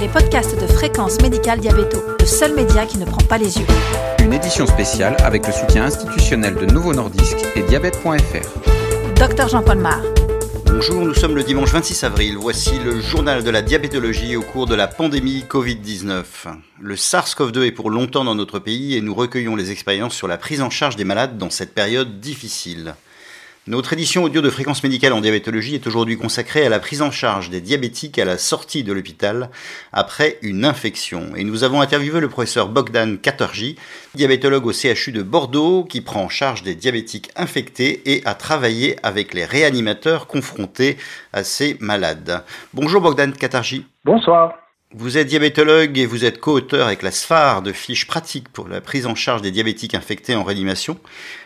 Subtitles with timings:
[0.00, 3.66] les podcasts de Fréquence Médicale Diabéto, le seul média qui ne prend pas les yeux.
[4.24, 8.48] Une édition spéciale avec le soutien institutionnel de Nouveau Nordisk et diabète.fr.
[9.16, 10.00] Docteur Jean-Paul Mar.
[10.64, 12.38] Bonjour, nous sommes le dimanche 26 avril.
[12.38, 16.24] Voici le journal de la diabétologie au cours de la pandémie Covid-19.
[16.80, 20.38] Le SARS-CoV-2 est pour longtemps dans notre pays et nous recueillons les expériences sur la
[20.38, 22.94] prise en charge des malades dans cette période difficile.
[23.70, 27.12] Notre édition audio de fréquence médicale en diabétologie est aujourd'hui consacrée à la prise en
[27.12, 29.48] charge des diabétiques à la sortie de l'hôpital
[29.92, 31.36] après une infection.
[31.36, 33.76] Et nous avons interviewé le professeur Bogdan Katerji,
[34.16, 38.96] diabétologue au CHU de Bordeaux, qui prend en charge des diabétiques infectés et a travaillé
[39.04, 40.96] avec les réanimateurs confrontés
[41.32, 42.42] à ces malades.
[42.74, 43.86] Bonjour Bogdan Katerji.
[44.04, 44.59] Bonsoir.
[44.92, 48.80] Vous êtes diabétologue et vous êtes co-auteur avec la SFAR de fiches pratiques pour la
[48.80, 50.96] prise en charge des diabétiques infectés en réanimation.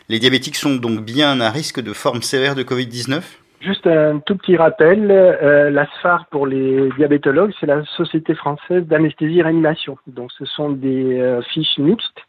[0.09, 3.21] Les diabétiques sont donc bien à risque de forme sévère de Covid-19
[3.61, 8.85] Juste un tout petit rappel, euh, la SFAR pour les diabétologues, c'est la Société française
[8.87, 9.99] d'anesthésie et réanimation.
[10.07, 12.21] Donc ce sont des euh, fiches mixtes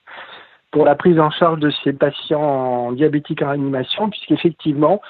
[0.71, 5.01] pour la prise en charge de ces patients diabétiques en réanimation, puisqu'effectivement,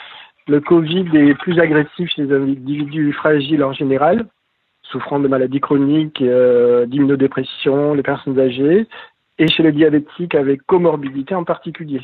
[0.47, 4.27] le Covid est plus agressif chez les individus fragiles en général,
[4.91, 8.87] souffrant de maladies chroniques, euh, d'immunodépression, les personnes âgées,
[9.37, 12.01] et chez les diabétiques avec comorbidité en particulier,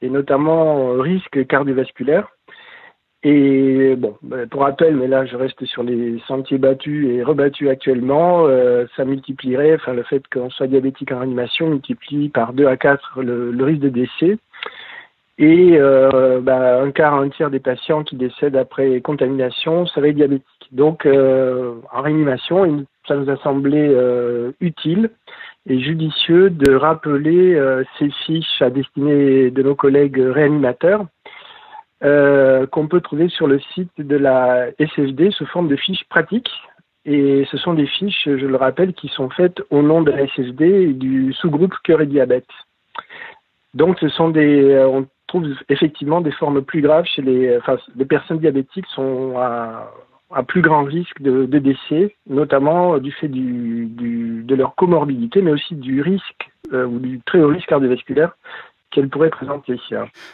[0.00, 2.28] et notamment euh, risque cardiovasculaire.
[3.24, 7.68] Et bon, ben, pour rappel, mais là je reste sur les sentiers battus et rebattus
[7.68, 12.66] actuellement, euh, ça multiplierait, enfin le fait qu'on soit diabétique en réanimation multiplie par 2
[12.66, 14.38] à 4 le, le risque de décès.
[15.38, 20.46] Et euh, bah, un quart, un tiers des patients qui décèdent après contamination seraient diabétiques.
[20.72, 25.10] Donc, euh, en réanimation, ça nous a semblé euh, utile
[25.66, 31.06] et judicieux de rappeler euh, ces fiches à destinée de nos collègues réanimateurs
[32.04, 36.50] euh, qu'on peut trouver sur le site de la SFD sous forme de fiches pratiques.
[37.04, 40.26] Et ce sont des fiches, je le rappelle, qui sont faites au nom de la
[40.28, 42.46] SFD et du sous-groupe cœur et diabète.
[43.74, 48.04] Donc, ce sont des, on trouve effectivement des formes plus graves chez les, enfin, les
[48.04, 49.90] personnes diabétiques sont à,
[50.30, 55.40] à plus grand risque de, de décès, notamment du fait du, du, de leur comorbidité,
[55.40, 58.36] mais aussi du risque euh, ou du très haut risque cardiovasculaire
[58.90, 59.76] qu'elles pourraient présenter.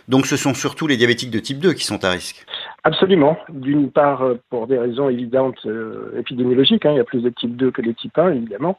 [0.08, 2.44] Donc ce sont surtout les diabétiques de type 2 qui sont à risque?
[2.82, 3.38] Absolument.
[3.50, 7.54] D'une part, pour des raisons évidentes euh, épidémiologiques, hein, il y a plus de type
[7.54, 8.76] 2 que de type 1, évidemment.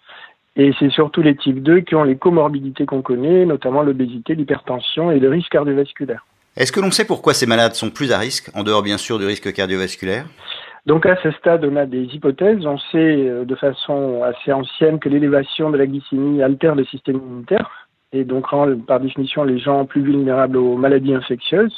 [0.55, 5.11] Et c'est surtout les types 2 qui ont les comorbidités qu'on connaît, notamment l'obésité, l'hypertension
[5.11, 6.25] et le risque cardiovasculaire.
[6.57, 9.19] Est-ce que l'on sait pourquoi ces malades sont plus à risque, en dehors bien sûr
[9.19, 10.25] du risque cardiovasculaire?
[10.85, 12.65] Donc à ce stade, on a des hypothèses.
[12.65, 17.17] On sait euh, de façon assez ancienne que l'élévation de la glycémie altère le système
[17.17, 21.75] immunitaire et donc rend par définition les gens plus vulnérables aux maladies infectieuses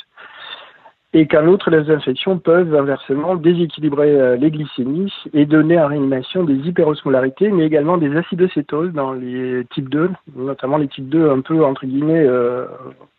[1.13, 6.43] et qu'en outre, les infections peuvent inversement déséquilibrer euh, les glycémies et donner en réanimation
[6.43, 11.41] des hyperosmolarités, mais également des acidocétoses dans les types 2, notamment les types 2 un
[11.41, 12.65] peu, entre guillemets, euh,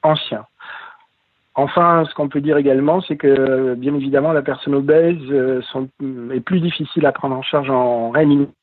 [0.03, 0.47] anciens.
[1.55, 5.87] Enfin, ce qu'on peut dire également, c'est que, bien évidemment, la personne obèse euh, sont,
[6.33, 8.57] est plus difficile à prendre en charge en réanimation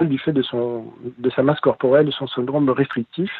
[0.00, 0.86] du fait de, son,
[1.18, 3.30] de sa masse corporelle, de son syndrome restrictif.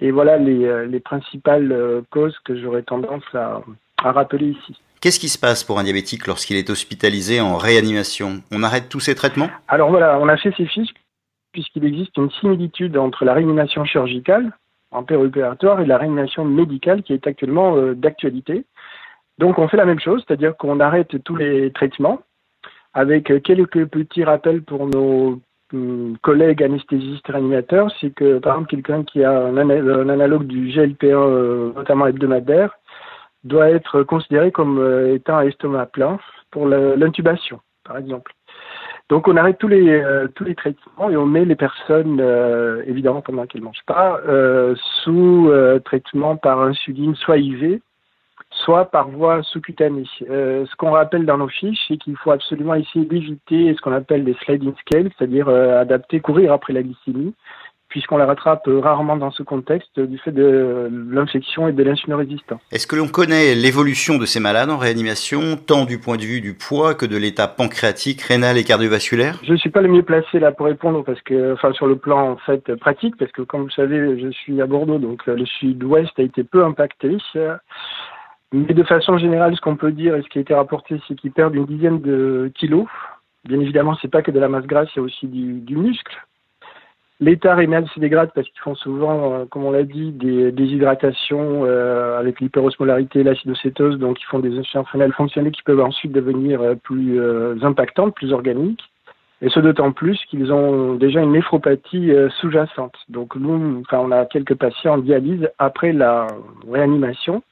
[0.00, 3.62] Et voilà les, euh, les principales euh, causes que j'aurais tendance à,
[4.02, 4.78] à rappeler ici.
[5.00, 8.42] Qu'est-ce qui se passe pour un diabétique lorsqu'il est hospitalisé en réanimation?
[8.50, 9.50] On arrête tous ses traitements?
[9.68, 10.94] Alors voilà, on a fait ces fiches
[11.52, 14.52] puisqu'il existe une similitude entre la réanimation chirurgicale
[14.90, 18.64] en péro-opératoire et la réanimation médicale qui est actuellement euh, d'actualité.
[19.38, 22.20] Donc on fait la même chose, c'est-à-dire qu'on arrête tous les traitements
[22.94, 25.40] avec quelques petits rappels pour nos
[25.72, 30.68] hum, collègues anesthésistes réanimateurs, c'est que par exemple quelqu'un qui a un, un analogue du
[30.68, 32.78] GLP1 euh, notamment hebdomadaire
[33.44, 36.18] doit être considéré comme euh, étant un estomac plein
[36.50, 38.32] pour l'intubation, par exemple.
[39.10, 42.82] Donc on arrête tous les euh, tous les traitements et on met les personnes euh,
[42.86, 44.20] évidemment pendant qu'elles mangent pas
[45.02, 45.50] sous
[45.84, 47.80] traitement par insuline soit IV
[48.50, 50.04] soit par voie sous-cutanée.
[50.20, 54.22] ce qu'on rappelle dans nos fiches, c'est qu'il faut absolument essayer d'éviter ce qu'on appelle
[54.22, 57.34] des sliding scales, c'est-à-dire adapter, courir après la glycémie,
[57.94, 62.60] puisqu'on la rattrape rarement dans ce contexte du fait de l'infection et de l'insulino-résistance.
[62.72, 66.40] Est-ce que l'on connaît l'évolution de ces malades en réanimation, tant du point de vue
[66.40, 69.38] du poids que de l'état pancréatique, rénal et cardiovasculaire?
[69.44, 71.94] Je ne suis pas le mieux placé là pour répondre, parce que, enfin, sur le
[71.94, 75.46] plan en fait pratique, parce que comme vous savez, je suis à Bordeaux, donc le
[75.46, 77.16] sud-ouest a été peu impacté.
[78.52, 81.14] Mais de façon générale, ce qu'on peut dire et ce qui a été rapporté, c'est
[81.14, 82.88] qu'ils perdent une dizaine de kilos.
[83.44, 85.76] Bien évidemment, c'est pas que de la masse grasse, il y a aussi du, du
[85.76, 86.16] muscle.
[87.20, 91.64] L'état rénal se dégrade parce qu'ils font souvent, euh, comme on l'a dit, des déshydratations
[91.64, 96.10] euh, avec l'hyperosmolarité et l'acidocétose, donc ils font des insuffisances rénales fonctionnelles qui peuvent ensuite
[96.10, 97.20] devenir euh, plus
[97.62, 98.82] impactantes, plus organiques.
[99.42, 102.94] Et ce d'autant plus qu'ils ont déjà une néphropathie sous-jacente.
[103.10, 106.28] Donc nous, on a quelques patients en dialyse après la
[106.70, 107.42] réanimation.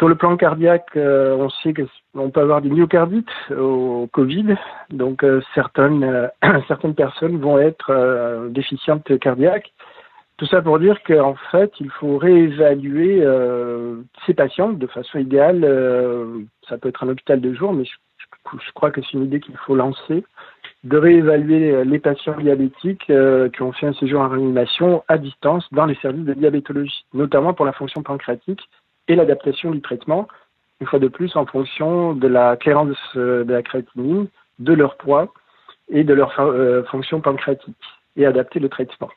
[0.00, 4.56] Sur le plan cardiaque, euh, on sait qu'on peut avoir des myocardites au Covid.
[4.88, 5.22] Donc
[5.54, 6.30] certaines,
[6.68, 9.74] certaines personnes vont être déficientes cardiaques.
[10.38, 13.22] Tout ça pour dire qu'en fait, il faut réévaluer
[14.24, 15.68] ces patients de façon idéale.
[16.66, 17.92] ça peut être un hôpital de jour, mais je,
[18.54, 20.24] je crois que c'est une idée qu'il faut lancer
[20.84, 25.18] de réévaluer euh, les patients diabétiques euh, qui ont fait un séjour en réanimation à
[25.18, 28.62] distance dans les services de diabétologie, notamment pour la fonction pancréatique
[29.10, 30.28] et l'adaptation du traitement,
[30.80, 34.28] une fois de plus en fonction de la clairance euh, de la créatinine,
[34.60, 35.32] de leur poids
[35.88, 36.32] et de leur
[36.88, 37.74] fonction pancréatique,
[38.16, 39.10] et adapter le traitement.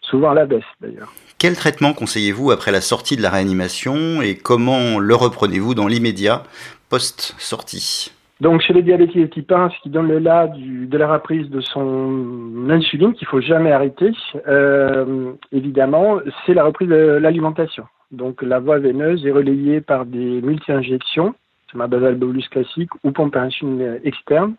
[0.00, 1.12] Souvent à la baisse d'ailleurs.
[1.38, 6.44] Quel traitement conseillez-vous après la sortie de la réanimation et comment le reprenez-vous dans l'immédiat
[6.88, 8.12] post-sortie?
[8.40, 11.12] Donc chez les diabétiques de type 1, ce qui donne le là du, de la
[11.12, 14.12] reprise de son insuline qu'il faut jamais arrêter,
[14.48, 17.84] euh, évidemment, c'est la reprise de l'alimentation.
[18.10, 21.34] Donc la voie veineuse est relayée par des multi-injections,
[21.70, 24.54] c'est ma basal bolus classique ou pompe à insuline externe.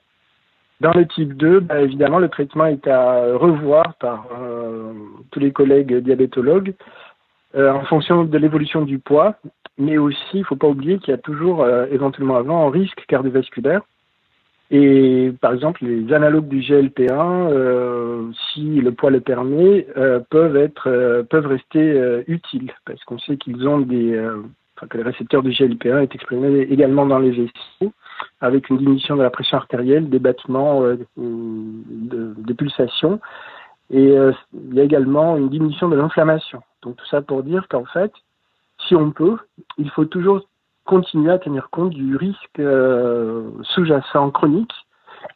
[0.79, 4.93] Dans le type 2, bah, évidemment, le traitement est à revoir par euh,
[5.29, 6.73] tous les collègues diabétologues
[7.55, 9.35] euh, en fonction de l'évolution du poids
[9.81, 12.71] mais aussi, il ne faut pas oublier qu'il y a toujours euh, éventuellement avant un
[12.71, 13.81] risque cardiovasculaire.
[14.73, 20.55] Et par exemple, les analogues du GLP1, euh, si le poids le permet, euh, peuvent
[20.55, 24.17] être, peuvent rester utiles parce qu'on sait qu'ils ont des,
[24.77, 27.91] enfin, que le récepteur du GLP1 est exprimé également dans les vaisseaux
[28.39, 30.83] avec une diminution de la pression artérielle, des battements,
[31.17, 33.19] de, des pulsations,
[33.89, 34.15] et
[34.53, 36.61] il y a également une diminution de l'inflammation.
[36.81, 38.13] Donc tout ça pour dire qu'en fait,
[38.87, 39.37] si on peut,
[39.77, 40.45] il faut toujours
[40.91, 44.73] continuer à tenir compte du risque euh, sous-jacent chronique,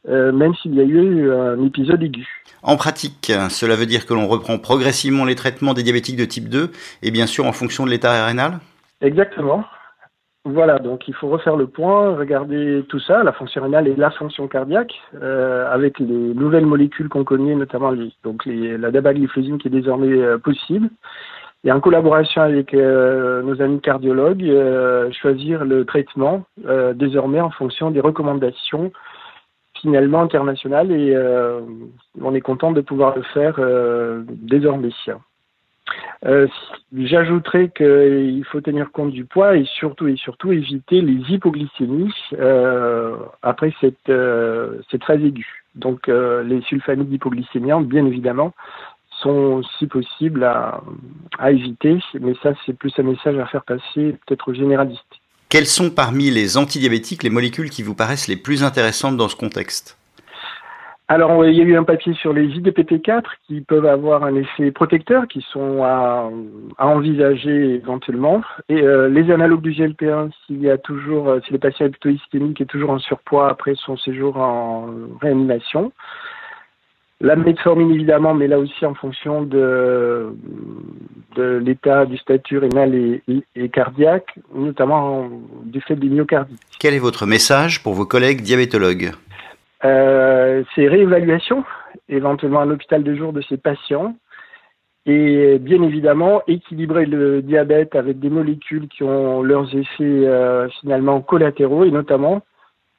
[0.10, 2.28] euh, même s'il y a eu un épisode aigu.
[2.62, 6.50] En pratique, cela veut dire que l'on reprend progressivement les traitements des diabétiques de type
[6.50, 6.72] 2
[7.04, 8.60] et bien sûr en fonction de l'état rénal?
[9.00, 9.64] Exactement.
[10.44, 14.12] Voilà, donc il faut refaire le point, regarder tout ça, la fonction rénale et la
[14.12, 19.58] fonction cardiaque, euh, avec les nouvelles molécules qu'on connaît, notamment les, donc les, la dapagliflozine
[19.58, 20.90] qui est désormais possible,
[21.66, 27.50] et en collaboration avec euh, nos amis cardiologues, euh, choisir le traitement euh, désormais en
[27.50, 28.92] fonction des recommandations
[29.82, 31.16] finalement internationales et
[32.22, 33.60] on est content de pouvoir le faire
[34.30, 34.90] désormais.
[36.94, 42.16] J'ajouterais qu'il faut tenir compte du poids et surtout et surtout éviter les hypoglycémies
[43.44, 44.12] après cette,
[44.90, 45.66] cette phase aiguë.
[45.76, 48.54] Donc les sulfamides hypoglycémiants, bien évidemment,
[49.26, 50.82] sont si possible à,
[51.50, 55.02] éviter, mais ça c'est plus un message à faire passer peut-être aux généralistes.
[55.50, 59.36] Quelles sont parmi les antidiabétiques les molécules qui vous paraissent les plus intéressantes dans ce
[59.36, 59.98] contexte?
[61.08, 64.72] Alors, il y a eu un papier sur les IDPT4 qui peuvent avoir un effet
[64.72, 66.32] protecteur, qui sont à,
[66.80, 68.42] envisager éventuellement.
[68.70, 71.90] Et euh, les analogues du GLP1, s'il y a toujours, euh, si le patient est
[71.90, 74.88] plutôt ischémique et toujours en surpoids après son séjour en
[75.22, 75.92] réanimation.
[77.26, 80.32] La metformine, évidemment, mais là aussi en fonction de,
[81.36, 85.28] de l'état du statut rénal et, cardiaque, notamment
[85.64, 86.62] du fait des myocardites.
[86.80, 89.14] Quel est votre message pour vos collègues diabétologues
[89.84, 91.64] euh, C'est réévaluation,
[92.10, 94.16] éventuellement à l'hôpital de jour de ces patients,
[95.08, 101.22] et bien évidemment équilibrer le diabète avec des molécules qui ont leurs effets euh, finalement
[101.22, 102.44] collatéraux, et notamment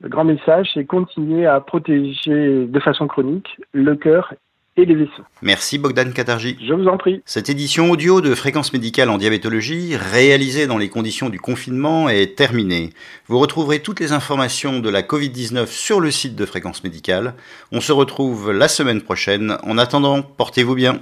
[0.00, 4.34] le grand message, c'est continuer à protéger de façon chronique le cœur
[4.76, 5.22] et les vaisseaux.
[5.40, 6.58] Merci Bogdan Katarji.
[6.62, 7.22] Je vous en prie.
[7.24, 12.36] Cette édition audio de Fréquence médicale en diabétologie, réalisée dans les conditions du confinement, est
[12.36, 12.90] terminée.
[13.26, 17.34] Vous retrouverez toutes les informations de la Covid-19 sur le site de Fréquence médicale.
[17.72, 19.56] On se retrouve la semaine prochaine.
[19.62, 21.00] En attendant, portez-vous bien.